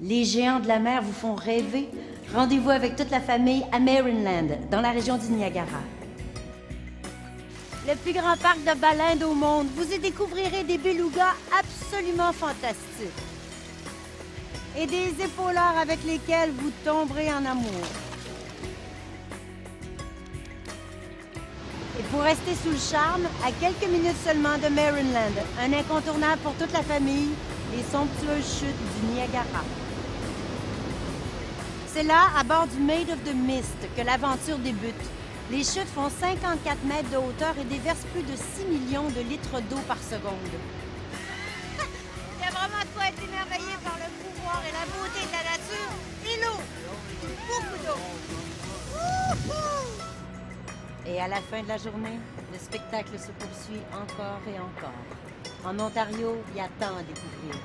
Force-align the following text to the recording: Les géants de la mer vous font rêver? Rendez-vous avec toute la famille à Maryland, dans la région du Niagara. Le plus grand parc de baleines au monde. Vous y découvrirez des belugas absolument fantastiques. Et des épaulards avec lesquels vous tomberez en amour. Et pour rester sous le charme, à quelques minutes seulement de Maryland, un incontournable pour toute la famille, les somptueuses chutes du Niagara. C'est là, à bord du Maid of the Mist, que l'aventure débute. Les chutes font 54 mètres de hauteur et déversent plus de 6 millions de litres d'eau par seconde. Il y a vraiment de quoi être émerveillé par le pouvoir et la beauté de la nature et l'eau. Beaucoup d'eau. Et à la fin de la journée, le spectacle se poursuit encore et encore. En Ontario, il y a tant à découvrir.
Les 0.00 0.26
géants 0.26 0.60
de 0.60 0.68
la 0.68 0.78
mer 0.78 1.00
vous 1.00 1.12
font 1.12 1.34
rêver? 1.34 1.88
Rendez-vous 2.34 2.68
avec 2.68 2.96
toute 2.96 3.10
la 3.10 3.20
famille 3.20 3.64
à 3.72 3.78
Maryland, 3.78 4.58
dans 4.70 4.82
la 4.82 4.90
région 4.90 5.16
du 5.16 5.26
Niagara. 5.28 5.80
Le 7.88 7.94
plus 7.94 8.12
grand 8.12 8.36
parc 8.36 8.58
de 8.58 8.78
baleines 8.78 9.24
au 9.24 9.32
monde. 9.32 9.68
Vous 9.74 9.90
y 9.90 9.98
découvrirez 9.98 10.64
des 10.64 10.76
belugas 10.76 11.32
absolument 11.58 12.32
fantastiques. 12.34 13.08
Et 14.76 14.86
des 14.86 15.14
épaulards 15.24 15.78
avec 15.80 16.04
lesquels 16.04 16.50
vous 16.50 16.72
tomberez 16.84 17.32
en 17.32 17.46
amour. 17.46 17.86
Et 21.98 22.02
pour 22.10 22.20
rester 22.20 22.52
sous 22.62 22.72
le 22.72 22.76
charme, 22.76 23.24
à 23.42 23.50
quelques 23.52 23.90
minutes 23.90 24.22
seulement 24.22 24.58
de 24.58 24.68
Maryland, 24.68 25.32
un 25.58 25.72
incontournable 25.72 26.42
pour 26.42 26.52
toute 26.54 26.72
la 26.74 26.82
famille, 26.82 27.30
les 27.74 27.82
somptueuses 27.90 28.58
chutes 28.60 29.00
du 29.00 29.14
Niagara. 29.14 29.64
C'est 31.96 32.02
là, 32.02 32.28
à 32.38 32.44
bord 32.44 32.66
du 32.66 32.76
Maid 32.78 33.08
of 33.08 33.24
the 33.24 33.34
Mist, 33.34 33.88
que 33.96 34.02
l'aventure 34.02 34.58
débute. 34.58 34.94
Les 35.50 35.64
chutes 35.64 35.88
font 35.94 36.10
54 36.10 36.84
mètres 36.84 37.08
de 37.08 37.16
hauteur 37.16 37.54
et 37.58 37.64
déversent 37.64 38.04
plus 38.12 38.20
de 38.20 38.36
6 38.36 38.66
millions 38.66 39.08
de 39.08 39.22
litres 39.22 39.62
d'eau 39.70 39.80
par 39.88 39.96
seconde. 39.96 40.36
Il 41.80 42.44
y 42.44 42.46
a 42.46 42.50
vraiment 42.50 42.82
de 42.82 42.88
quoi 42.94 43.08
être 43.08 43.22
émerveillé 43.26 43.72
par 43.82 43.96
le 43.96 44.12
pouvoir 44.20 44.62
et 44.68 44.72
la 44.72 44.84
beauté 44.92 45.24
de 45.24 45.32
la 45.32 45.44
nature 45.56 45.96
et 46.26 46.36
l'eau. 46.44 46.60
Beaucoup 47.48 47.78
d'eau. 47.86 48.00
Et 51.06 51.18
à 51.18 51.28
la 51.28 51.40
fin 51.40 51.62
de 51.62 51.68
la 51.68 51.78
journée, 51.78 52.20
le 52.52 52.58
spectacle 52.58 53.18
se 53.18 53.32
poursuit 53.40 53.80
encore 53.90 54.42
et 54.46 54.58
encore. 54.60 55.00
En 55.64 55.78
Ontario, 55.80 56.36
il 56.50 56.58
y 56.58 56.60
a 56.60 56.68
tant 56.78 56.94
à 56.94 57.02
découvrir. 57.02 57.56